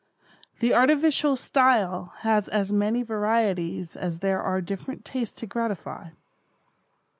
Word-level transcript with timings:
The 0.61 0.73
artificial 0.73 1.35
style 1.35 2.13
has 2.21 2.47
as 2.49 2.71
many 2.71 3.03
varieties 3.03 3.95
as 3.95 4.17
there 4.17 4.41
are 4.41 4.59
different 4.59 5.05
tastes 5.05 5.35
to 5.41 5.45
gratify. 5.45 6.07